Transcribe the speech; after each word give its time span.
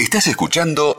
Estás 0.00 0.28
escuchando 0.28 0.96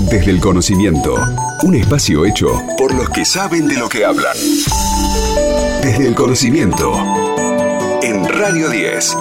Desde 0.00 0.30
el 0.30 0.38
Conocimiento, 0.38 1.14
un 1.62 1.76
espacio 1.76 2.26
hecho 2.26 2.48
por 2.76 2.92
los 2.92 3.08
que 3.08 3.24
saben 3.24 3.66
de 3.66 3.78
lo 3.78 3.88
que 3.88 4.04
hablan. 4.04 4.36
Desde 5.80 6.08
el 6.08 6.14
Conocimiento, 6.14 6.92
en 8.02 8.28
Radio 8.28 8.68
10. 8.68 9.16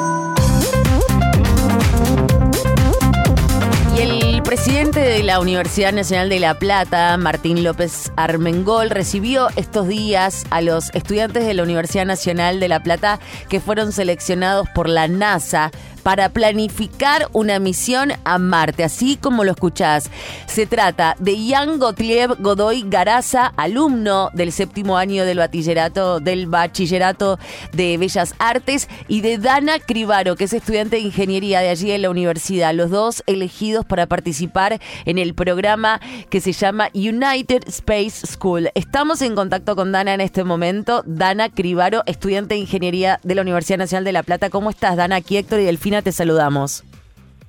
Y 3.95 4.01
el 4.01 4.43
presidente 4.43 4.99
de 4.99 5.23
la 5.23 5.39
Universidad 5.39 5.93
Nacional 5.93 6.27
de 6.27 6.41
La 6.41 6.59
Plata, 6.59 7.15
Martín 7.15 7.63
López 7.63 8.11
Armengol, 8.17 8.89
recibió 8.89 9.47
estos 9.55 9.87
días 9.87 10.43
a 10.49 10.59
los 10.59 10.89
estudiantes 10.93 11.45
de 11.45 11.53
la 11.53 11.63
Universidad 11.63 12.05
Nacional 12.05 12.59
de 12.59 12.67
La 12.67 12.83
Plata 12.83 13.21
que 13.47 13.61
fueron 13.61 13.93
seleccionados 13.93 14.67
por 14.75 14.89
la 14.89 15.07
NASA 15.07 15.71
para 16.03 16.29
planificar 16.29 17.29
una 17.31 17.59
misión 17.59 18.11
a 18.25 18.37
Marte, 18.37 18.83
así 18.83 19.15
como 19.15 19.43
lo 19.43 19.51
escuchás. 19.51 20.11
Se 20.45 20.65
trata 20.65 21.15
de 21.19 21.35
Ian 21.37 21.79
Gottlieb 21.79 22.35
Godoy 22.39 22.83
Garaza, 22.87 23.53
alumno 23.57 24.29
del 24.33 24.51
séptimo 24.51 24.97
año 24.97 25.25
del 25.25 25.39
bachillerato, 25.39 26.19
del 26.19 26.47
bachillerato 26.47 27.39
de 27.71 27.97
Bellas 27.97 28.35
Artes, 28.39 28.89
y 29.07 29.21
de 29.21 29.37
Dana 29.37 29.79
Cribaro, 29.79 30.35
que 30.35 30.43
es 30.45 30.53
estudiante 30.53 30.97
de 30.97 31.03
ingeniería 31.03 31.61
de 31.61 31.69
allí 31.69 31.91
en 31.91 32.01
la 32.01 32.09
universidad. 32.09 32.73
Los 32.73 32.91
dos 32.91 33.23
elegidos 33.25 33.85
para 33.85 34.07
participar 34.07 34.79
en 35.05 35.17
el 35.17 35.33
programa 35.33 36.01
que 36.29 36.41
se 36.41 36.51
llama 36.51 36.89
United 36.93 37.63
Space 37.67 38.27
School. 38.27 38.69
Estamos 38.75 39.21
en 39.21 39.35
contacto 39.35 39.75
con 39.75 39.91
Dana 39.91 40.13
en 40.13 40.21
este 40.21 40.43
momento. 40.43 41.03
Dana 41.05 41.49
Cribaro, 41.49 42.03
estudiante 42.05 42.55
de 42.55 42.61
ingeniería 42.61 43.19
de 43.23 43.35
la 43.35 43.41
Universidad 43.41 43.77
Nacional 43.77 44.03
de 44.03 44.11
La 44.11 44.23
Plata. 44.23 44.49
¿Cómo 44.49 44.69
estás, 44.69 44.97
Dana? 44.97 45.17
Aquí 45.17 45.37
Héctor 45.37 45.59
y 45.59 45.65
Delfina 45.65 45.92
te 46.01 46.11
saludamos. 46.11 46.83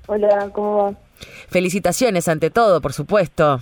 Hola, 0.07 0.51
¿cómo 0.53 0.77
va? 0.77 0.95
Felicitaciones 1.49 2.29
ante 2.29 2.51
todo, 2.51 2.81
por 2.81 2.93
supuesto. 2.93 3.61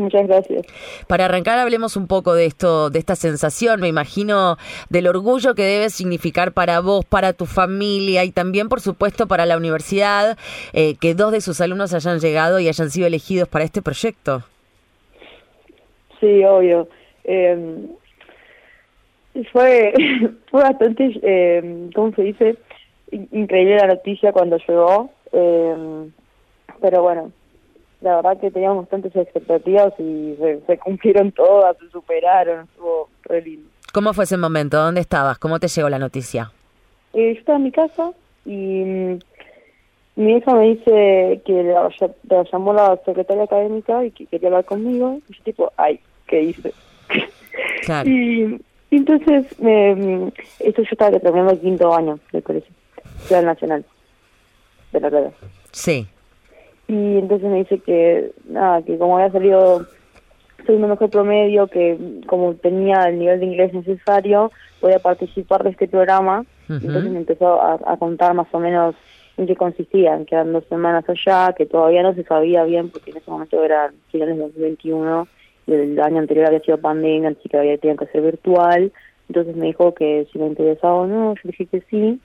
Muchas 0.00 0.26
gracias. 0.26 0.66
Para 1.06 1.26
arrancar 1.26 1.58
hablemos 1.58 1.96
un 1.96 2.06
poco 2.06 2.34
de 2.34 2.46
esto, 2.46 2.88
de 2.88 2.98
esta 2.98 3.16
sensación, 3.16 3.80
me 3.80 3.88
imagino, 3.88 4.56
del 4.88 5.06
orgullo 5.06 5.54
que 5.54 5.62
debe 5.62 5.90
significar 5.90 6.52
para 6.52 6.80
vos, 6.80 7.04
para 7.04 7.34
tu 7.34 7.44
familia 7.44 8.24
y 8.24 8.30
también, 8.30 8.70
por 8.70 8.80
supuesto, 8.80 9.28
para 9.28 9.44
la 9.44 9.58
universidad, 9.58 10.38
eh, 10.72 10.96
que 10.98 11.14
dos 11.14 11.32
de 11.32 11.42
sus 11.42 11.60
alumnos 11.60 11.92
hayan 11.92 12.18
llegado 12.18 12.60
y 12.60 12.68
hayan 12.68 12.90
sido 12.90 13.06
elegidos 13.06 13.48
para 13.48 13.64
este 13.64 13.82
proyecto. 13.82 14.42
Sí, 16.18 16.44
obvio. 16.44 16.88
Eh, 17.24 17.86
fue, 19.52 19.92
fue 20.50 20.62
bastante, 20.62 21.20
eh, 21.22 21.90
¿cómo 21.94 22.14
se 22.14 22.22
dice? 22.22 22.56
Increíble 23.10 23.76
la 23.76 23.88
noticia 23.88 24.32
cuando 24.32 24.58
llegó, 24.58 25.10
eh, 25.32 26.10
pero 26.80 27.02
bueno, 27.02 27.32
la 28.00 28.16
verdad 28.16 28.40
que 28.40 28.50
teníamos 28.50 28.84
bastantes 28.84 29.14
expectativas 29.14 29.92
y 29.98 30.36
se, 30.66 30.78
cumplieron 30.78 31.32
todas, 31.36 31.76
se 31.78 31.88
superaron, 31.90 32.64
estuvo 32.64 33.08
re 33.24 33.42
lindo. 33.42 33.68
¿Cómo 33.92 34.12
fue 34.12 34.24
ese 34.24 34.36
momento? 34.36 34.78
¿Dónde 34.78 35.00
estabas? 35.00 35.38
¿Cómo 35.38 35.58
te 35.58 35.68
llegó 35.68 35.88
la 35.88 35.98
noticia? 35.98 36.52
Eh, 37.12 37.34
yo 37.34 37.40
estaba 37.40 37.58
en 37.58 37.64
mi 37.64 37.72
casa 37.72 38.12
y 38.44 38.84
mm, 38.84 39.18
mi 40.16 40.36
hija 40.36 40.54
me 40.54 40.68
dice 40.68 41.42
que 41.44 41.62
la, 41.64 42.44
llamó 42.52 42.72
la 42.72 42.98
secretaria 43.04 43.44
académica 43.44 44.04
y 44.04 44.12
que 44.12 44.26
quería 44.26 44.48
hablar 44.48 44.64
conmigo. 44.64 45.18
Y 45.28 45.34
yo 45.34 45.42
tipo, 45.42 45.72
ay, 45.76 45.98
¿qué 46.26 46.42
hice? 46.42 46.72
Claro. 47.84 48.08
y, 48.10 48.60
entonces, 48.92 49.46
eh, 49.62 50.30
esto 50.60 50.82
yo 50.82 50.88
estaba 50.90 51.18
terminando 51.18 51.52
el 51.52 51.60
quinto 51.60 51.94
año 51.94 52.18
del 52.32 52.42
colegio. 52.42 52.74
Ciudad 53.26 53.42
Nacional 53.42 53.84
de 54.92 55.00
la 55.00 55.10
Plata. 55.10 55.30
Sí. 55.72 56.06
Y 56.88 57.18
entonces 57.18 57.48
me 57.48 57.58
dice 57.58 57.78
que, 57.78 58.32
nada, 58.48 58.82
que 58.82 58.98
como 58.98 59.16
había 59.16 59.30
salido 59.30 59.86
segundo 60.66 60.88
mejor 60.88 61.10
promedio, 61.10 61.66
que 61.68 61.96
como 62.26 62.54
tenía 62.54 63.04
el 63.04 63.18
nivel 63.18 63.40
de 63.40 63.46
inglés 63.46 63.72
necesario, 63.72 64.50
podía 64.80 64.98
participar 64.98 65.62
de 65.62 65.70
este 65.70 65.88
programa. 65.88 66.44
Entonces 66.68 67.10
me 67.10 67.18
empezó 67.18 67.60
a, 67.60 67.96
contar 67.96 68.32
más 68.34 68.46
o 68.52 68.60
menos 68.60 68.94
en 69.36 69.46
qué 69.46 69.56
consistía, 69.56 70.16
que 70.24 70.34
eran 70.34 70.52
dos 70.52 70.64
semanas 70.68 71.04
allá, 71.08 71.52
que 71.52 71.66
todavía 71.66 72.02
no 72.02 72.14
se 72.14 72.22
sabía 72.22 72.62
bien, 72.64 72.90
porque 72.90 73.10
en 73.10 73.16
ese 73.16 73.30
momento 73.30 73.62
era 73.64 73.92
finales 74.12 74.36
de 74.36 74.42
2021, 74.42 75.28
y 75.66 75.72
el 75.72 76.00
año 76.00 76.18
anterior 76.18 76.46
había 76.46 76.60
sido 76.60 76.78
pandemia, 76.78 77.30
así 77.30 77.48
que 77.48 77.56
había 77.56 77.78
tenido 77.78 77.98
que 77.98 78.12
ser 78.12 78.22
virtual. 78.22 78.92
Entonces 79.28 79.56
me 79.56 79.66
dijo 79.66 79.94
que 79.94 80.28
si 80.32 80.38
me 80.38 80.46
interesaba 80.46 80.94
o 80.94 81.06
no, 81.06 81.34
yo 81.34 81.40
dije 81.44 81.66
que 81.66 81.82
sí 81.90 82.20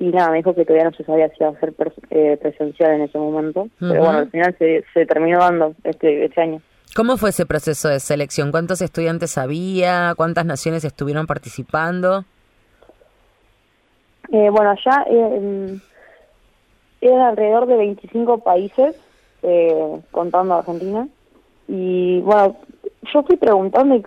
y 0.00 0.06
nada, 0.06 0.30
me 0.30 0.38
dijo 0.38 0.54
que 0.54 0.64
todavía 0.64 0.90
no 0.90 0.96
se 0.96 1.04
sabía 1.04 1.28
si 1.28 1.36
iba 1.40 1.50
a 1.50 1.60
ser 1.60 1.74
eh, 2.08 2.38
presencial 2.40 2.92
en 2.92 3.02
ese 3.02 3.18
momento, 3.18 3.68
pero 3.78 4.02
bueno, 4.02 4.18
al 4.18 4.30
final 4.30 4.56
se, 4.58 4.82
se 4.94 5.04
terminó 5.04 5.38
dando 5.38 5.74
este, 5.84 6.24
este 6.24 6.40
año. 6.40 6.60
¿Cómo 6.96 7.18
fue 7.18 7.30
ese 7.30 7.44
proceso 7.44 7.88
de 7.88 8.00
selección? 8.00 8.50
¿Cuántos 8.50 8.80
estudiantes 8.80 9.36
había? 9.38 10.14
¿Cuántas 10.16 10.46
naciones 10.46 10.84
estuvieron 10.84 11.26
participando? 11.26 12.24
Eh, 14.32 14.48
bueno, 14.50 14.70
allá 14.70 15.04
eh, 15.08 15.78
eran 17.02 17.20
alrededor 17.20 17.66
de 17.66 17.76
25 17.76 18.38
países, 18.38 18.96
eh, 19.42 20.00
contando 20.10 20.54
Argentina. 20.54 21.06
Y 21.68 22.20
bueno, 22.22 22.56
yo 23.12 23.22
fui 23.22 23.36
preguntando 23.36 23.94
y 23.94 24.02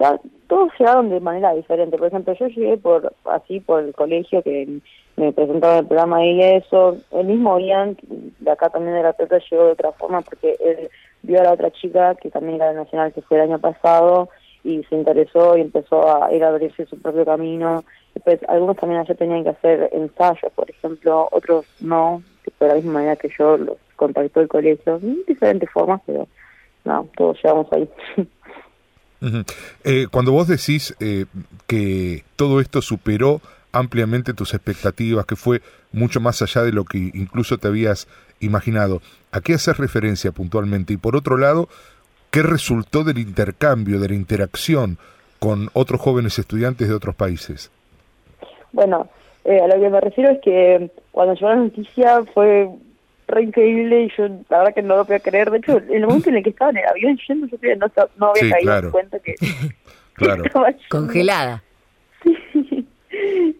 todos 0.47 0.71
llegaron 0.79 1.09
de 1.09 1.19
manera 1.19 1.53
diferente. 1.53 1.97
Por 1.97 2.07
ejemplo, 2.07 2.33
yo 2.33 2.47
llegué 2.47 2.77
por 2.77 3.13
así 3.25 3.59
por 3.59 3.83
el 3.83 3.93
colegio 3.93 4.41
que 4.41 4.79
me 5.15 5.31
presentaron 5.31 5.79
el 5.79 5.87
programa 5.87 6.25
y 6.25 6.41
eso. 6.41 6.97
El 7.11 7.27
mismo 7.27 7.59
Ian, 7.59 7.97
de 8.39 8.51
acá 8.51 8.69
también 8.69 8.95
de 8.95 9.03
la 9.03 9.13
Plata, 9.13 9.39
llegó 9.49 9.65
de 9.65 9.71
otra 9.71 9.91
forma 9.91 10.21
porque 10.21 10.57
él 10.59 10.89
vio 11.21 11.39
a 11.39 11.43
la 11.43 11.53
otra 11.53 11.71
chica 11.71 12.15
que 12.15 12.29
también 12.29 12.55
era 12.55 12.69
de 12.69 12.75
Nacional, 12.75 13.13
que 13.13 13.21
fue 13.21 13.37
el 13.37 13.49
año 13.49 13.59
pasado, 13.59 14.29
y 14.63 14.83
se 14.85 14.95
interesó 14.95 15.57
y 15.57 15.61
empezó 15.61 16.23
a 16.23 16.33
ir 16.33 16.43
a 16.43 16.49
abrirse 16.49 16.85
su 16.85 16.99
propio 16.99 17.25
camino. 17.25 17.83
Después, 18.13 18.39
algunos 18.47 18.77
también 18.77 19.01
allá 19.01 19.15
tenían 19.15 19.43
que 19.43 19.49
hacer 19.49 19.89
ensayos, 19.93 20.51
por 20.53 20.69
ejemplo, 20.69 21.27
otros 21.31 21.65
no, 21.79 22.21
de 22.59 22.67
la 22.67 22.75
misma 22.75 22.93
manera 22.93 23.15
que 23.15 23.29
yo 23.37 23.57
los 23.57 23.77
contactó 23.95 24.41
el 24.41 24.47
colegio, 24.47 24.99
diferentes 25.27 25.69
formas, 25.69 26.01
pero 26.05 26.27
no, 26.83 27.07
todos 27.15 27.37
llegamos 27.43 27.71
ahí. 27.71 27.89
Eh, 29.85 30.07
cuando 30.11 30.33
vos 30.33 30.49
decís 30.49 30.93
eh, 30.99 31.23
que 31.65 32.25
todo 32.35 32.59
esto 32.59 32.81
superó 32.81 33.39
ampliamente 33.73 34.33
tus 34.33 34.53
expectativas, 34.53 35.25
que 35.25 35.35
fue 35.35 35.61
mucho 35.91 36.21
más 36.21 36.41
allá 36.41 36.61
de 36.61 36.71
lo 36.71 36.85
que 36.85 37.11
incluso 37.13 37.57
te 37.57 37.67
habías 37.67 38.07
imaginado. 38.39 39.01
¿A 39.31 39.41
qué 39.41 39.55
haces 39.55 39.77
referencia 39.77 40.31
puntualmente? 40.31 40.93
Y 40.93 40.97
por 40.97 41.15
otro 41.15 41.37
lado, 41.37 41.67
¿qué 42.31 42.43
resultó 42.43 43.03
del 43.03 43.17
intercambio, 43.17 43.99
de 43.99 44.09
la 44.09 44.15
interacción 44.15 44.97
con 45.39 45.69
otros 45.73 45.99
jóvenes 45.99 46.39
estudiantes 46.39 46.87
de 46.87 46.93
otros 46.93 47.15
países? 47.15 47.71
Bueno, 48.71 49.09
eh, 49.43 49.59
a 49.59 49.67
lo 49.67 49.81
que 49.81 49.89
me 49.89 49.99
refiero 49.99 50.31
es 50.31 50.39
que 50.41 50.91
cuando 51.11 51.33
llegó 51.33 51.49
la 51.49 51.55
noticia 51.55 52.23
fue 52.33 52.69
re 53.27 53.43
increíble 53.43 54.03
y 54.03 54.11
yo 54.17 54.27
la 54.49 54.59
verdad 54.59 54.73
que 54.73 54.81
no 54.81 54.97
lo 54.97 55.05
podía 55.05 55.19
creer. 55.19 55.51
De 55.51 55.57
hecho, 55.57 55.77
en 55.77 55.95
el 55.95 56.05
momento 56.05 56.29
en 56.29 56.37
el 56.37 56.43
que 56.43 56.51
estaba 56.51 56.71
en 56.71 56.77
el 56.77 56.87
avión 56.87 57.17
yendo, 57.27 57.47
yo 57.47 57.57
no, 57.75 57.87
no 58.17 58.29
había 58.29 58.55
caído 58.55 58.77
en 58.77 58.91
cuenta 58.91 59.19
que... 59.19 59.35
claro. 60.13 60.43
Congelada. 60.89 61.63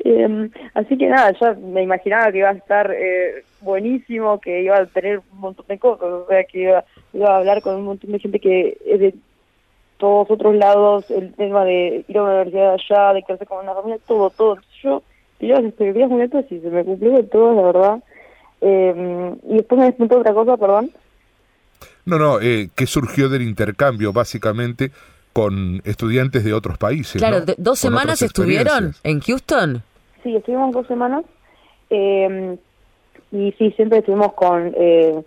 Eh, 0.05 0.49
así 0.73 0.97
que 0.97 1.07
nada, 1.07 1.33
yo 1.39 1.55
me 1.55 1.83
imaginaba 1.83 2.31
que 2.31 2.39
iba 2.39 2.49
a 2.49 2.53
estar 2.53 2.91
eh, 2.91 3.43
buenísimo, 3.61 4.39
que 4.39 4.61
iba 4.61 4.77
a 4.77 4.85
tener 4.85 5.19
un 5.31 5.39
montón 5.39 5.65
de 5.67 5.79
cosas, 5.79 6.05
o 6.05 6.25
sea, 6.27 6.43
que 6.43 6.59
iba, 6.59 6.83
a 7.27 7.37
hablar 7.37 7.61
con 7.61 7.75
un 7.75 7.85
montón 7.85 8.11
de 8.11 8.19
gente 8.19 8.39
que 8.39 8.77
es 8.85 8.99
de 8.99 9.15
todos 9.97 10.29
otros 10.29 10.55
lados, 10.55 11.09
el 11.11 11.33
tema 11.33 11.63
de 11.63 12.03
ir 12.07 12.17
a 12.17 12.23
una 12.23 12.31
universidad 12.33 12.73
allá, 12.73 13.13
de 13.13 13.23
quedarse 13.23 13.45
con 13.45 13.63
una 13.63 13.73
familia, 13.73 13.99
todo, 14.05 14.29
todo. 14.29 14.57
Yo 14.81 15.01
tenía 15.39 15.59
las 15.59 16.09
muy 16.09 16.21
altas 16.21 16.45
y 16.49 16.59
se 16.59 16.69
me 16.69 16.83
cumplió 16.83 17.11
de 17.11 17.23
todo, 17.23 17.55
la 17.55 17.61
verdad. 17.61 18.03
Eh, 18.61 19.35
y 19.49 19.55
después 19.55 19.79
me 19.79 19.85
despuntó 19.85 20.19
otra 20.19 20.33
cosa, 20.33 20.57
perdón. 20.57 20.91
No, 22.05 22.17
no, 22.17 22.41
eh, 22.41 22.69
¿qué 22.75 22.85
surgió 22.85 23.29
del 23.29 23.41
intercambio, 23.41 24.11
básicamente? 24.13 24.91
Con 25.33 25.81
estudiantes 25.83 26.43
de 26.43 26.53
otros 26.53 26.77
países. 26.77 27.21
Claro, 27.21 27.43
¿dos 27.57 27.79
semanas 27.79 28.21
estuvieron 28.21 28.93
en 29.03 29.19
Houston? 29.19 29.83
Sí, 30.21 30.35
estuvimos 30.35 30.71
dos 30.71 30.87
semanas. 30.87 31.25
Eh, 31.89 32.57
y 33.31 33.51
sí, 33.53 33.71
siempre 33.71 33.99
estuvimos 33.99 34.33
con, 34.33 34.73
eh, 34.77 35.21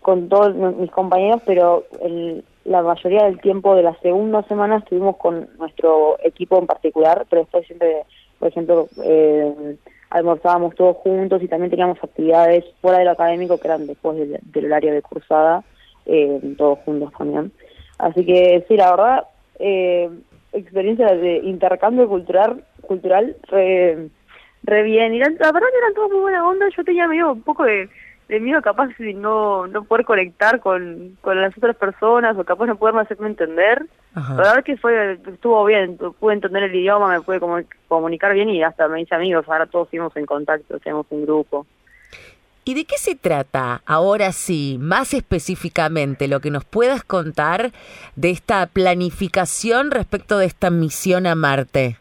con 0.00 0.28
todos 0.28 0.54
mis 0.76 0.90
compañeros, 0.92 1.42
pero 1.44 1.84
el, 2.00 2.44
la 2.64 2.82
mayoría 2.82 3.24
del 3.24 3.40
tiempo 3.40 3.74
de 3.74 3.82
la 3.82 3.98
segunda 4.00 4.42
semana 4.44 4.78
estuvimos 4.78 5.16
con 5.16 5.48
nuestro 5.58 6.18
equipo 6.22 6.58
en 6.58 6.66
particular, 6.66 7.26
pero 7.28 7.42
después 7.42 7.66
siempre, 7.66 8.04
por 8.38 8.48
ejemplo, 8.48 8.88
eh, 9.02 9.76
almorzábamos 10.10 10.74
todos 10.76 10.96
juntos 10.98 11.42
y 11.42 11.48
también 11.48 11.70
teníamos 11.70 11.98
actividades 12.02 12.64
fuera 12.80 12.98
de 12.98 13.06
lo 13.06 13.10
académico 13.10 13.58
que 13.58 13.68
eran 13.68 13.86
después 13.86 14.16
del, 14.18 14.38
del 14.40 14.64
horario 14.66 14.92
de 14.92 15.02
cursada, 15.02 15.64
eh, 16.06 16.40
todos 16.56 16.78
juntos 16.84 17.12
también. 17.18 17.50
Así 17.98 18.24
que 18.24 18.64
sí, 18.68 18.76
la 18.76 18.90
verdad, 18.90 19.24
eh, 19.58 20.10
experiencia 20.52 21.06
de 21.14 21.38
intercambio 21.38 22.08
cultural 22.08 22.64
cultural 22.86 23.36
re, 23.48 24.08
re 24.64 24.82
bien. 24.82 25.14
Y 25.14 25.18
la, 25.18 25.28
verdad 25.28 25.68
que 25.70 25.78
eran 25.78 25.94
todos 25.94 26.10
muy 26.10 26.20
buena 26.20 26.48
onda. 26.48 26.66
Yo 26.76 26.84
tenía 26.84 27.06
medio 27.06 27.32
un 27.32 27.42
poco 27.42 27.64
de, 27.64 27.88
de 28.28 28.40
miedo 28.40 28.60
capaz 28.62 28.88
de 28.98 29.14
no, 29.14 29.66
no 29.66 29.84
poder 29.84 30.04
conectar 30.04 30.60
con, 30.60 31.16
con 31.20 31.40
las 31.40 31.56
otras 31.56 31.76
personas 31.76 32.36
o 32.36 32.44
capaz 32.44 32.66
no 32.66 32.76
poderme 32.76 33.02
hacerme 33.02 33.28
entender. 33.28 33.86
Ajá. 34.14 34.34
La 34.34 34.40
verdad 34.40 34.64
que 34.64 34.76
fue 34.76 35.18
estuvo 35.32 35.64
bien, 35.66 35.96
pude 35.96 36.34
entender 36.34 36.64
el 36.64 36.74
idioma, 36.74 37.08
me 37.08 37.20
pude 37.20 37.40
comu- 37.40 37.66
comunicar 37.86 38.32
bien 38.34 38.48
y 38.48 38.62
hasta 38.62 38.88
me 38.88 39.02
hice 39.02 39.14
amigos, 39.14 39.46
ahora 39.48 39.66
todos 39.66 39.88
seguimos 39.90 40.16
en 40.16 40.26
contacto, 40.26 40.78
tenemos 40.80 41.06
un 41.10 41.22
grupo. 41.24 41.66
¿Y 42.68 42.74
de 42.74 42.84
qué 42.84 42.98
se 42.98 43.16
trata 43.16 43.80
ahora 43.86 44.30
sí, 44.30 44.76
más 44.78 45.14
específicamente, 45.14 46.28
lo 46.28 46.40
que 46.40 46.50
nos 46.50 46.66
puedas 46.66 47.02
contar 47.02 47.70
de 48.14 48.28
esta 48.28 48.66
planificación 48.66 49.90
respecto 49.90 50.36
de 50.36 50.44
esta 50.44 50.68
misión 50.68 51.26
a 51.26 51.34
Marte? 51.34 51.96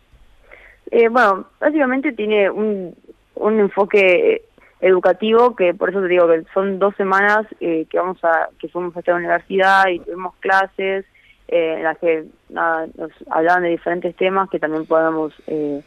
Eh, 0.92 1.08
bueno, 1.08 1.46
básicamente 1.62 2.12
tiene 2.12 2.50
un, 2.50 2.94
un 3.36 3.60
enfoque 3.62 4.44
educativo 4.82 5.56
que 5.56 5.74
por 5.74 5.90
eso 5.90 6.02
te 6.02 6.10
digo 6.10 6.28
que 6.28 6.44
son 6.54 6.80
dos 6.80 6.94
semanas 6.98 7.48
eh, 7.62 7.86
que 7.90 7.98
vamos 7.98 8.22
a 8.26 8.50
que 8.60 8.68
fuimos 8.68 8.94
a 8.98 9.00
esta 9.00 9.16
universidad 9.16 9.88
y 9.88 10.00
tuvimos 10.00 10.36
clases 10.42 11.06
eh, 11.48 11.76
en 11.78 11.84
las 11.84 11.98
que 11.98 12.26
nos 12.50 13.12
hablaban 13.30 13.64
de 13.64 13.70
diferentes 13.70 14.14
temas 14.18 14.50
que 14.50 14.60
también 14.60 14.86
podemos 14.86 15.32
eh, 15.48 15.82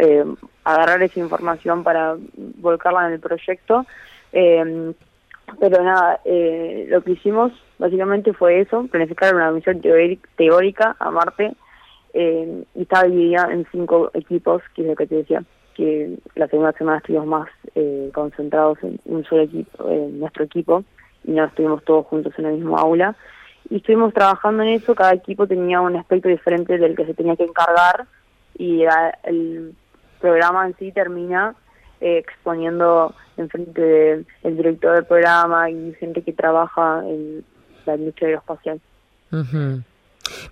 eh, 0.00 0.24
agarrar 0.64 1.02
esa 1.02 1.20
información 1.20 1.84
para 1.84 2.16
volcarla 2.36 3.06
en 3.06 3.14
el 3.14 3.20
proyecto. 3.20 3.86
Eh, 4.32 4.92
pero 5.60 5.82
nada, 5.82 6.20
eh, 6.24 6.86
lo 6.90 7.02
que 7.02 7.12
hicimos 7.12 7.52
básicamente 7.78 8.32
fue 8.34 8.60
eso, 8.60 8.86
planificar 8.90 9.34
una 9.34 9.50
misión 9.50 9.80
teóric- 9.80 10.26
teórica 10.36 10.94
a 10.98 11.10
Marte 11.10 11.54
eh, 12.12 12.64
y 12.74 12.82
estaba 12.82 13.04
dividida 13.04 13.48
en 13.50 13.66
cinco 13.72 14.10
equipos, 14.12 14.62
que 14.74 14.82
es 14.82 14.88
lo 14.88 14.94
que 14.94 15.06
te 15.06 15.14
decía, 15.16 15.42
que 15.74 16.18
la 16.34 16.48
segunda 16.48 16.72
semana 16.72 16.98
estuvimos 16.98 17.26
más 17.26 17.48
eh, 17.74 18.10
concentrados 18.12 18.78
en 18.82 19.00
un 19.06 19.24
solo 19.24 19.42
equipo, 19.42 19.88
en 19.88 20.18
nuestro 20.20 20.44
equipo, 20.44 20.84
y 21.24 21.30
no 21.32 21.44
estuvimos 21.44 21.82
todos 21.84 22.06
juntos 22.06 22.32
en 22.38 22.46
el 22.46 22.54
mismo 22.54 22.76
aula. 22.76 23.14
Y 23.70 23.76
estuvimos 23.76 24.12
trabajando 24.12 24.62
en 24.64 24.70
eso, 24.70 24.94
cada 24.94 25.14
equipo 25.14 25.46
tenía 25.46 25.80
un 25.80 25.96
aspecto 25.96 26.28
diferente 26.28 26.78
del 26.78 26.96
que 26.96 27.06
se 27.06 27.14
tenía 27.14 27.36
que 27.36 27.44
encargar, 27.44 28.06
y 28.58 28.84
a- 28.84 29.16
el 29.22 29.74
programa 30.20 30.66
en 30.66 30.76
sí 30.78 30.92
termina 30.92 31.54
eh, 32.00 32.18
exponiendo 32.18 33.14
enfrente 33.36 33.80
del 33.80 34.26
el 34.42 34.56
director 34.56 34.94
del 34.94 35.04
programa 35.04 35.70
y 35.70 35.94
gente 35.94 36.22
que 36.22 36.32
trabaja 36.32 37.02
en 37.06 37.44
la 37.86 37.96
industria 37.96 38.28
aeroespacial. 38.28 38.80
Ujú. 39.32 39.82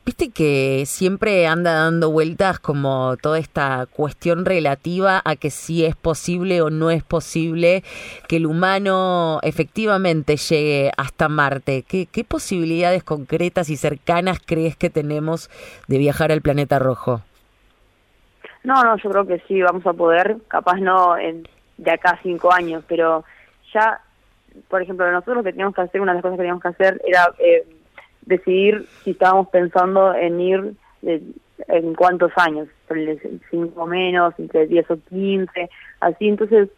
Viste 0.05 0.31
que 0.31 0.85
siempre 0.87 1.47
anda 1.47 1.73
dando 1.75 2.11
vueltas 2.11 2.59
como 2.59 3.17
toda 3.21 3.39
esta 3.39 3.87
cuestión 3.87 4.45
relativa 4.45 5.21
a 5.25 5.37
que 5.37 5.51
si 5.51 5.85
es 5.85 5.95
posible 5.95 6.63
o 6.63 6.71
no 6.71 6.91
es 6.91 7.03
posible 7.03 7.85
que 8.29 8.37
el 8.37 8.47
humano 8.47 9.39
efectivamente 9.43 10.37
llegue 10.37 10.93
hasta 10.97 11.29
Marte. 11.29 11.85
¿Qué, 11.87 12.07
qué 12.07 12.25
posibilidades 12.25 13.05
concretas 13.05 13.69
y 13.69 13.77
cercanas 13.77 14.39
crees 14.45 14.77
que 14.77 14.91
tenemos 14.91 15.51
de 15.89 15.99
viajar 15.99 16.33
al 16.33 16.41
planeta 16.41 16.79
rojo? 16.79 17.23
No, 18.67 18.83
no, 18.83 18.97
yo 18.97 19.11
creo 19.11 19.25
que 19.25 19.39
sí, 19.47 19.63
vamos 19.63 19.87
a 19.87 19.93
poder, 19.93 20.39
capaz 20.49 20.81
no 20.81 21.17
en, 21.17 21.47
de 21.79 21.91
acá 21.93 22.11
a 22.11 22.21
cinco 22.21 22.53
años, 22.53 22.83
pero 22.89 23.25
ya, 23.73 24.01
por 24.67 24.83
ejemplo, 24.83 25.09
nosotros 25.09 25.37
lo 25.37 25.43
que 25.45 25.53
teníamos 25.53 25.77
que 25.77 25.83
hacer, 25.83 26.01
una 26.01 26.11
de 26.11 26.17
las 26.17 26.23
cosas 26.23 26.35
que 26.35 26.43
teníamos 26.43 26.63
que 26.63 26.69
hacer 26.71 27.01
era 27.07 27.33
eh, 27.39 27.65
decidir 28.23 28.85
si 29.05 29.13
estábamos 29.13 29.51
pensando 29.51 30.13
en 30.17 30.41
ir 30.41 30.75
en 31.01 31.95
cuántos 31.95 32.33
años, 32.35 32.67
cinco 33.53 33.87
menos, 33.87 34.35
entre 34.37 34.67
10 34.67 34.91
o 34.91 34.99
15, 35.11 35.71
así, 36.01 36.29
entonces 36.29 36.69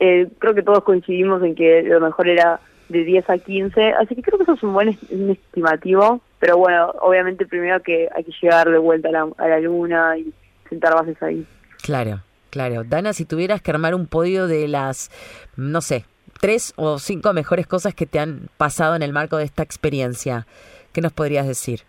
eh, 0.00 0.26
creo 0.38 0.54
que 0.54 0.62
todos 0.62 0.82
coincidimos 0.82 1.42
en 1.42 1.54
que 1.54 1.82
lo 1.82 2.00
mejor 2.00 2.26
era 2.26 2.58
de 2.88 3.04
10 3.04 3.28
a 3.28 3.36
15, 3.36 3.92
así 3.92 4.14
que 4.14 4.22
creo 4.22 4.38
que 4.38 4.44
eso 4.44 4.54
es 4.54 4.62
un 4.62 4.72
buen 4.72 4.88
estimativo, 4.88 6.22
pero 6.38 6.56
bueno, 6.56 6.94
obviamente 7.02 7.44
primero 7.44 7.82
que 7.82 8.08
hay 8.16 8.24
que 8.24 8.32
llegar 8.40 8.70
de 8.70 8.78
vuelta 8.78 9.10
a 9.10 9.12
la, 9.12 9.28
a 9.36 9.48
la 9.48 9.60
luna 9.60 10.16
y 10.16 10.32
sentar 10.74 10.94
bases 10.94 11.22
ahí. 11.22 11.46
Claro, 11.82 12.20
claro. 12.50 12.84
Dana, 12.84 13.12
si 13.12 13.24
tuvieras 13.24 13.62
que 13.62 13.70
armar 13.70 13.94
un 13.94 14.06
podio 14.06 14.46
de 14.46 14.68
las, 14.68 15.10
no 15.56 15.80
sé, 15.80 16.04
tres 16.40 16.72
o 16.76 16.98
cinco 16.98 17.32
mejores 17.32 17.66
cosas 17.66 17.94
que 17.94 18.06
te 18.06 18.18
han 18.18 18.48
pasado 18.56 18.96
en 18.96 19.02
el 19.02 19.12
marco 19.12 19.36
de 19.36 19.44
esta 19.44 19.62
experiencia, 19.62 20.46
¿qué 20.92 21.00
nos 21.00 21.12
podrías 21.12 21.46
decir? 21.46 21.82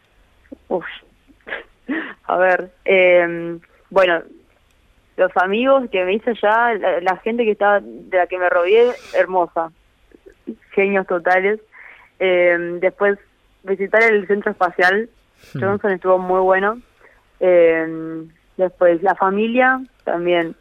Uf. 0.67 0.85
A 2.27 2.37
ver, 2.37 2.71
eh, 2.85 3.59
bueno, 3.89 4.21
los 5.17 5.31
amigos 5.37 5.89
que 5.91 6.03
me 6.05 6.13
hice 6.13 6.31
allá, 6.31 6.73
la, 6.75 7.01
la 7.01 7.17
gente 7.17 7.45
que 7.45 7.51
estaba, 7.51 7.79
de 7.81 8.17
la 8.17 8.27
que 8.27 8.37
me 8.37 8.49
rodeé, 8.49 8.91
hermosa, 9.13 9.71
genios 10.71 11.05
totales. 11.07 11.59
Eh, 12.19 12.77
después, 12.81 13.19
visitar 13.63 14.01
el 14.03 14.25
centro 14.27 14.51
espacial, 14.51 15.09
Hmm. 15.53 15.61
Johnson 15.61 15.91
estuvo 15.91 16.17
muy 16.17 16.39
bueno. 16.39 16.81
Eh, 17.39 18.25
después, 18.57 19.01
la 19.03 19.15
familia, 19.15 19.81
también, 20.03 20.55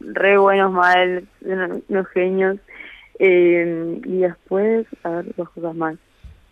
re 0.00 0.36
buenos, 0.38 0.72
mal, 0.72 1.24
unos 1.88 2.08
genios. 2.08 2.58
Eh, 3.18 4.00
y 4.04 4.18
después, 4.18 4.86
a 5.02 5.08
ver, 5.10 5.26
dos 5.36 5.48
cosas 5.50 5.74
más. 5.74 5.96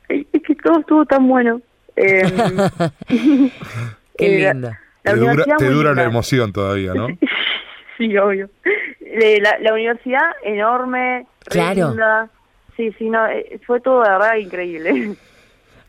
Es 0.09 0.43
que 0.47 0.55
todo 0.57 0.81
estuvo 0.81 1.05
tan 1.05 1.29
bueno. 1.29 1.61
Eh, 1.97 2.23
Qué 3.09 4.37
eh, 4.39 4.43
la- 4.43 4.53
linda. 4.53 4.81
la 5.05 5.13
te 5.13 5.17
dura, 5.19 5.45
te 5.59 5.95
la 5.95 6.05
emoción 6.05 6.53
todavía, 6.53 6.95
¿no? 6.95 7.09
sí, 7.99 8.17
obvio. 8.17 8.49
Eh, 9.01 9.39
la, 9.41 9.59
la 9.61 9.73
universidad 9.75 10.33
enorme, 10.43 11.27
re 11.47 11.51
Claro. 11.51 11.89
linda. 11.91 12.29
Sí, 12.77 12.93
sí, 12.99 13.09
no, 13.09 13.27
eh, 13.29 13.61
fue 13.67 13.81
todo 13.81 14.03
de 14.03 14.11
verdad 14.11 14.37
increíble. 14.37 15.17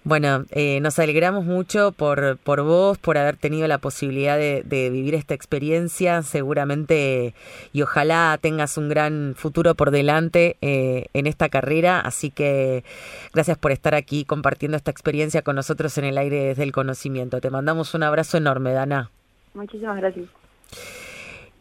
Bueno, 0.06 0.46
eh, 0.52 0.80
nos 0.82 1.00
alegramos 1.00 1.46
mucho 1.46 1.92
por, 1.92 2.38
por 2.38 2.62
vos, 2.62 3.00
por 3.00 3.18
haber 3.18 3.38
tenido 3.38 3.68
la 3.68 3.80
posibilidad 3.80 4.38
de, 4.38 4.62
de 4.64 4.92
vivir 4.92 5.16
esta 5.16 5.34
experiencia, 5.34 6.22
seguramente, 6.22 7.34
y 7.74 7.82
ojalá 7.82 8.38
tengas 8.40 8.78
un 8.78 8.88
gran 8.88 9.34
futuro 9.36 9.74
por 9.74 9.90
delante 9.90 10.58
eh, 10.62 11.08
en 11.14 11.26
esta 11.26 11.50
carrera, 11.50 12.00
así 12.02 12.30
que 12.30 12.84
gracias 13.34 13.58
por 13.58 13.72
estar 13.72 13.96
aquí 13.96 14.26
compartiendo 14.26 14.78
esta 14.78 14.92
experiencia 14.92 15.42
con 15.42 15.56
nosotros 15.56 15.98
en 15.98 16.06
el 16.06 16.20
aire 16.20 16.50
desde 16.50 16.62
el 16.62 16.72
conocimiento. 16.72 17.42
Te 17.42 17.50
mandamos 17.50 17.96
un 17.96 18.04
abrazo 18.04 18.38
enorme, 18.38 18.74
Dana. 18.74 19.10
Muchísimas 19.56 19.98
gracias. 19.98 20.28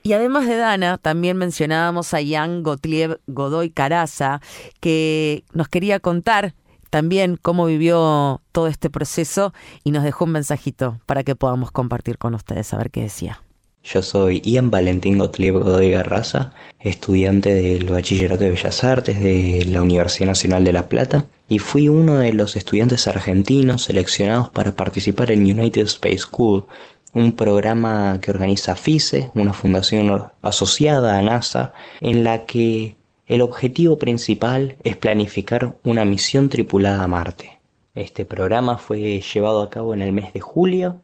Y 0.02 0.12
además 0.12 0.46
de 0.46 0.58
Dana, 0.58 0.98
también 0.98 1.38
mencionábamos 1.38 2.12
a 2.12 2.18
Jan 2.22 2.62
Gottlieb 2.62 3.20
Godoy 3.26 3.70
Caraza, 3.70 4.42
que 4.80 5.44
nos 5.54 5.68
quería 5.68 5.98
contar 5.98 6.52
también 6.94 7.36
cómo 7.42 7.66
vivió 7.66 8.40
todo 8.52 8.68
este 8.68 8.88
proceso 8.88 9.52
y 9.82 9.90
nos 9.90 10.04
dejó 10.04 10.26
un 10.26 10.30
mensajito 10.30 11.00
para 11.06 11.24
que 11.24 11.34
podamos 11.34 11.72
compartir 11.72 12.18
con 12.18 12.36
ustedes, 12.36 12.72
a 12.72 12.78
ver 12.78 12.92
qué 12.92 13.00
decía. 13.00 13.42
Yo 13.82 14.00
soy 14.00 14.40
Ian 14.42 14.70
Valentín 14.70 15.18
Gottlieb 15.18 15.54
Godoy 15.54 15.90
Garraza, 15.90 16.52
estudiante 16.78 17.52
del 17.52 17.86
Bachillerato 17.86 18.44
de 18.44 18.50
Bellas 18.50 18.84
Artes 18.84 19.18
de 19.18 19.64
la 19.68 19.82
Universidad 19.82 20.28
Nacional 20.28 20.62
de 20.62 20.72
La 20.72 20.88
Plata, 20.88 21.26
y 21.48 21.58
fui 21.58 21.88
uno 21.88 22.18
de 22.18 22.32
los 22.32 22.54
estudiantes 22.54 23.08
argentinos 23.08 23.82
seleccionados 23.82 24.50
para 24.50 24.76
participar 24.76 25.32
en 25.32 25.40
United 25.40 25.86
Space 25.86 26.18
School, 26.18 26.64
un 27.12 27.32
programa 27.32 28.20
que 28.22 28.30
organiza 28.30 28.76
FICE, 28.76 29.32
una 29.34 29.52
fundación 29.52 30.28
asociada 30.42 31.18
a 31.18 31.22
NASA, 31.22 31.72
en 32.00 32.22
la 32.22 32.46
que 32.46 32.94
el 33.26 33.40
objetivo 33.40 33.96
principal 33.98 34.76
es 34.84 34.96
planificar 34.96 35.78
una 35.82 36.04
misión 36.04 36.50
tripulada 36.50 37.04
a 37.04 37.08
Marte. 37.08 37.58
Este 37.94 38.26
programa 38.26 38.76
fue 38.76 39.20
llevado 39.20 39.62
a 39.62 39.70
cabo 39.70 39.94
en 39.94 40.02
el 40.02 40.12
mes 40.12 40.32
de 40.34 40.40
julio 40.40 41.00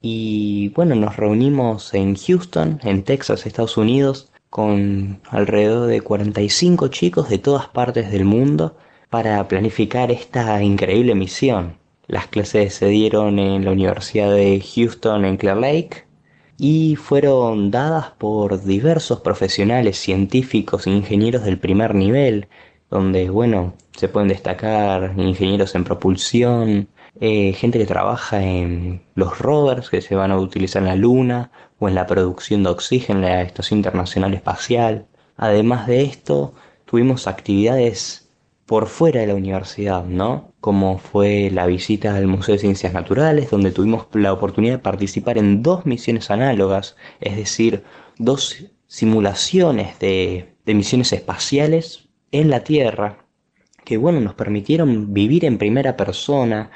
y 0.00 0.70
bueno, 0.70 0.94
nos 0.94 1.16
reunimos 1.16 1.92
en 1.92 2.16
Houston, 2.16 2.80
en 2.84 3.02
Texas, 3.02 3.44
Estados 3.44 3.76
Unidos, 3.76 4.30
con 4.48 5.20
alrededor 5.28 5.88
de 5.88 6.00
45 6.00 6.88
chicos 6.88 7.28
de 7.28 7.38
todas 7.38 7.68
partes 7.68 8.10
del 8.10 8.24
mundo 8.24 8.76
para 9.10 9.46
planificar 9.46 10.10
esta 10.10 10.62
increíble 10.62 11.14
misión. 11.14 11.76
Las 12.06 12.28
clases 12.28 12.74
se 12.74 12.86
dieron 12.86 13.38
en 13.38 13.66
la 13.66 13.72
Universidad 13.72 14.32
de 14.32 14.62
Houston 14.74 15.26
en 15.26 15.36
Clear 15.36 15.58
Lake 15.58 16.07
y 16.58 16.96
fueron 16.96 17.70
dadas 17.70 18.10
por 18.18 18.62
diversos 18.64 19.20
profesionales 19.20 19.98
científicos 19.98 20.86
e 20.86 20.90
ingenieros 20.90 21.44
del 21.44 21.58
primer 21.58 21.94
nivel, 21.94 22.48
donde, 22.90 23.30
bueno, 23.30 23.74
se 23.92 24.08
pueden 24.08 24.28
destacar 24.28 25.14
ingenieros 25.16 25.74
en 25.76 25.84
propulsión, 25.84 26.88
eh, 27.20 27.52
gente 27.54 27.78
que 27.78 27.86
trabaja 27.86 28.42
en 28.42 29.02
los 29.14 29.38
rovers 29.38 29.90
que 29.90 30.00
se 30.00 30.14
van 30.16 30.32
a 30.32 30.38
utilizar 30.38 30.82
en 30.82 30.88
la 30.88 30.96
Luna 30.96 31.50
o 31.78 31.88
en 31.88 31.94
la 31.94 32.06
producción 32.06 32.64
de 32.64 32.70
oxígeno 32.70 33.20
en 33.20 33.24
la 33.26 33.42
Estación 33.42 33.78
Internacional 33.78 34.34
Espacial. 34.34 35.06
Además 35.36 35.86
de 35.86 36.02
esto, 36.02 36.54
tuvimos 36.84 37.26
actividades 37.28 38.27
por 38.68 38.86
fuera 38.86 39.22
de 39.22 39.26
la 39.28 39.34
universidad, 39.34 40.04
¿no? 40.04 40.52
Como 40.60 40.98
fue 40.98 41.50
la 41.50 41.64
visita 41.66 42.14
al 42.14 42.26
Museo 42.26 42.54
de 42.54 42.58
Ciencias 42.60 42.92
Naturales, 42.92 43.50
donde 43.50 43.70
tuvimos 43.72 44.08
la 44.12 44.30
oportunidad 44.30 44.74
de 44.74 44.78
participar 44.80 45.38
en 45.38 45.62
dos 45.62 45.86
misiones 45.86 46.30
análogas, 46.30 46.94
es 47.18 47.34
decir, 47.36 47.82
dos 48.18 48.66
simulaciones 48.86 49.98
de, 50.00 50.54
de 50.66 50.74
misiones 50.74 51.14
espaciales 51.14 52.10
en 52.30 52.50
la 52.50 52.62
Tierra, 52.62 53.24
que 53.86 53.96
bueno, 53.96 54.20
nos 54.20 54.34
permitieron 54.34 55.14
vivir 55.14 55.46
en 55.46 55.56
primera 55.56 55.96
persona 55.96 56.70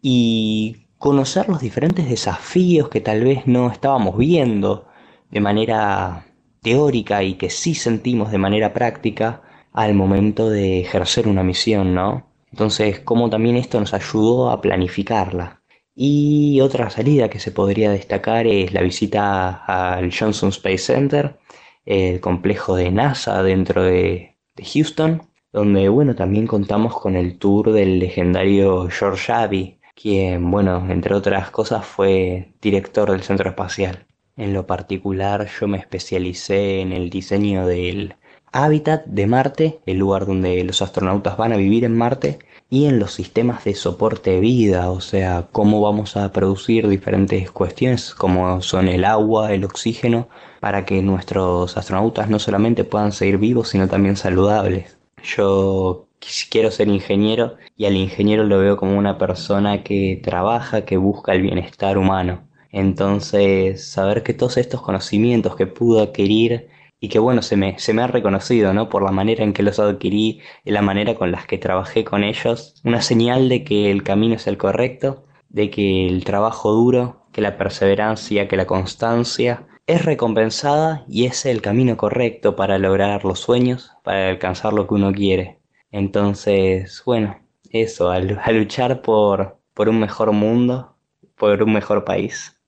y 0.00 0.86
conocer 0.98 1.48
los 1.48 1.60
diferentes 1.60 2.08
desafíos 2.08 2.88
que 2.88 3.00
tal 3.00 3.24
vez 3.24 3.48
no 3.48 3.68
estábamos 3.72 4.16
viendo 4.16 4.86
de 5.32 5.40
manera 5.40 6.24
teórica 6.62 7.24
y 7.24 7.34
que 7.34 7.50
sí 7.50 7.74
sentimos 7.74 8.30
de 8.30 8.38
manera 8.38 8.72
práctica 8.72 9.42
al 9.72 9.94
momento 9.94 10.50
de 10.50 10.80
ejercer 10.80 11.28
una 11.28 11.42
misión, 11.42 11.94
¿no? 11.94 12.26
Entonces, 12.50 13.00
cómo 13.00 13.30
también 13.30 13.56
esto 13.56 13.80
nos 13.80 13.94
ayudó 13.94 14.50
a 14.50 14.60
planificarla. 14.60 15.62
Y 15.94 16.60
otra 16.60 16.90
salida 16.90 17.28
que 17.28 17.38
se 17.38 17.52
podría 17.52 17.90
destacar 17.90 18.46
es 18.46 18.72
la 18.72 18.82
visita 18.82 19.64
al 19.66 20.10
Johnson 20.14 20.50
Space 20.50 20.78
Center, 20.78 21.38
el 21.84 22.20
complejo 22.20 22.76
de 22.76 22.90
NASA 22.90 23.42
dentro 23.42 23.82
de, 23.82 24.36
de 24.56 24.64
Houston, 24.64 25.22
donde 25.52 25.88
bueno, 25.88 26.14
también 26.14 26.46
contamos 26.46 26.98
con 26.98 27.16
el 27.16 27.38
tour 27.38 27.72
del 27.72 27.98
legendario 27.98 28.88
George 28.90 29.32
Abbey, 29.32 29.78
quien, 29.94 30.50
bueno, 30.50 30.86
entre 30.90 31.14
otras 31.14 31.50
cosas 31.50 31.84
fue 31.86 32.52
director 32.60 33.10
del 33.10 33.22
centro 33.22 33.50
espacial. 33.50 34.06
En 34.36 34.54
lo 34.54 34.66
particular 34.66 35.48
yo 35.60 35.68
me 35.68 35.78
especialicé 35.78 36.80
en 36.80 36.92
el 36.92 37.10
diseño 37.10 37.66
del 37.66 38.16
hábitat 38.52 39.04
de 39.06 39.26
Marte, 39.26 39.80
el 39.86 39.98
lugar 39.98 40.26
donde 40.26 40.62
los 40.64 40.82
astronautas 40.82 41.36
van 41.36 41.52
a 41.52 41.56
vivir 41.56 41.84
en 41.84 41.96
Marte, 41.96 42.38
y 42.70 42.86
en 42.86 42.98
los 42.98 43.12
sistemas 43.12 43.64
de 43.64 43.74
soporte 43.74 44.30
de 44.30 44.40
vida, 44.40 44.90
o 44.90 45.00
sea, 45.02 45.48
cómo 45.52 45.82
vamos 45.82 46.16
a 46.16 46.32
producir 46.32 46.88
diferentes 46.88 47.50
cuestiones 47.50 48.14
como 48.14 48.62
son 48.62 48.88
el 48.88 49.04
agua, 49.04 49.52
el 49.52 49.64
oxígeno, 49.64 50.28
para 50.60 50.86
que 50.86 51.02
nuestros 51.02 51.76
astronautas 51.76 52.30
no 52.30 52.38
solamente 52.38 52.84
puedan 52.84 53.12
seguir 53.12 53.36
vivos, 53.36 53.68
sino 53.68 53.88
también 53.88 54.16
saludables. 54.16 54.96
Yo 55.22 56.06
quiero 56.50 56.70
ser 56.70 56.88
ingeniero 56.88 57.56
y 57.76 57.86
al 57.86 57.96
ingeniero 57.96 58.44
lo 58.44 58.58
veo 58.58 58.76
como 58.76 58.96
una 58.96 59.18
persona 59.18 59.82
que 59.82 60.20
trabaja, 60.22 60.84
que 60.84 60.96
busca 60.96 61.32
el 61.34 61.42
bienestar 61.42 61.98
humano. 61.98 62.48
Entonces, 62.70 63.84
saber 63.84 64.22
que 64.22 64.32
todos 64.32 64.56
estos 64.56 64.80
conocimientos 64.80 65.56
que 65.56 65.66
pude 65.66 66.02
adquirir 66.02 66.68
y 67.02 67.08
que 67.08 67.18
bueno, 67.18 67.42
se 67.42 67.56
me, 67.56 67.78
se 67.80 67.92
me 67.92 68.02
ha 68.02 68.06
reconocido, 68.06 68.72
¿no? 68.72 68.88
Por 68.88 69.02
la 69.02 69.10
manera 69.10 69.42
en 69.42 69.52
que 69.52 69.64
los 69.64 69.80
adquirí 69.80 70.40
la 70.64 70.82
manera 70.82 71.16
con 71.16 71.32
las 71.32 71.46
que 71.46 71.58
trabajé 71.58 72.04
con 72.04 72.22
ellos, 72.22 72.80
una 72.84 73.02
señal 73.02 73.48
de 73.48 73.64
que 73.64 73.90
el 73.90 74.04
camino 74.04 74.36
es 74.36 74.46
el 74.46 74.56
correcto, 74.56 75.24
de 75.48 75.68
que 75.68 76.06
el 76.06 76.22
trabajo 76.22 76.70
duro, 76.70 77.26
que 77.32 77.40
la 77.40 77.58
perseverancia, 77.58 78.46
que 78.46 78.56
la 78.56 78.66
constancia 78.66 79.66
es 79.88 80.04
recompensada 80.04 81.04
y 81.08 81.24
es 81.26 81.44
el 81.44 81.60
camino 81.60 81.96
correcto 81.96 82.54
para 82.54 82.78
lograr 82.78 83.24
los 83.24 83.40
sueños, 83.40 83.90
para 84.04 84.28
alcanzar 84.28 84.72
lo 84.72 84.86
que 84.86 84.94
uno 84.94 85.12
quiere. 85.12 85.58
Entonces, 85.90 87.02
bueno, 87.04 87.36
eso, 87.70 88.10
a, 88.12 88.20
luchar 88.20 89.02
por, 89.02 89.58
por 89.74 89.88
un 89.88 89.98
mejor 89.98 90.30
mundo, 90.30 90.96
por 91.36 91.64
un 91.64 91.72
mejor 91.72 92.04
país. 92.04 92.61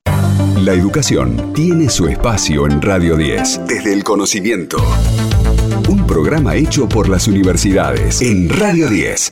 La 0.57 0.73
educación 0.73 1.53
tiene 1.53 1.91
su 1.91 2.07
espacio 2.07 2.67
en 2.67 2.81
Radio 2.81 3.17
10, 3.17 3.63
desde 3.67 3.93
el 3.93 4.05
conocimiento. 4.05 4.77
Un 5.89 6.07
programa 6.07 6.55
hecho 6.55 6.89
por 6.89 7.09
las 7.09 7.27
universidades 7.27 8.23
en 8.23 8.49
Radio 8.49 8.89
10. 8.89 9.21